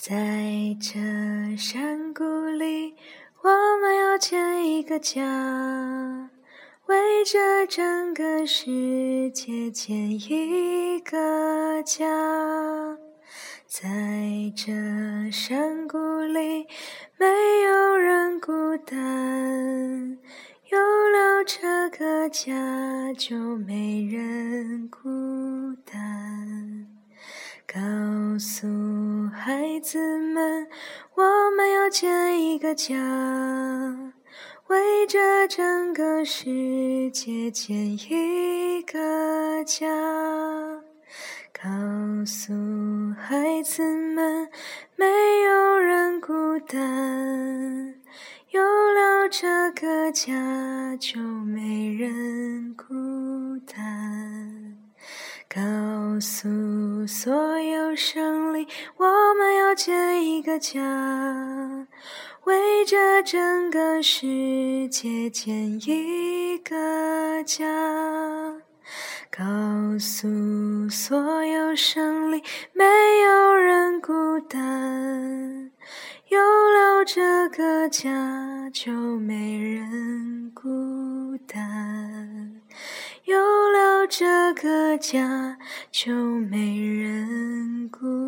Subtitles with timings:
[0.00, 0.14] 在
[0.80, 0.98] 这
[1.58, 2.94] 山谷里，
[3.42, 3.50] 我
[3.82, 5.20] 们要建一个家，
[6.86, 6.96] 为
[7.26, 12.06] 这整个世界建一个家。
[13.66, 13.84] 在
[14.56, 14.72] 这
[15.30, 16.66] 山谷里，
[17.18, 17.26] 没
[17.66, 18.96] 有人孤单，
[20.70, 20.78] 有
[21.10, 22.54] 了这个家，
[23.18, 25.10] 就没人孤
[25.84, 26.86] 单。
[27.72, 27.78] 告
[28.40, 28.66] 诉
[29.30, 30.66] 孩子们，
[31.14, 31.22] 我
[31.56, 32.94] 们要建一个家，
[34.66, 39.86] 为这整个世界建一个家。
[41.52, 41.68] 告
[42.24, 42.52] 诉
[43.18, 44.48] 孩子们，
[44.96, 45.06] 没
[45.42, 46.32] 有人孤
[46.66, 47.94] 单，
[48.50, 53.29] 有了这个家，就没人孤单。
[56.20, 58.66] 告诉所有生灵，
[58.98, 59.06] 我
[59.38, 60.78] 们要建一个家，
[62.44, 67.64] 为这整个世界建一个家。
[69.30, 69.42] 告
[69.98, 70.28] 诉
[70.90, 72.42] 所有生灵，
[72.74, 72.84] 没
[73.24, 75.70] 有人孤单，
[76.28, 80.68] 有了这个家，就没人孤
[84.10, 85.56] 这个家，
[85.92, 88.19] 就没人顾。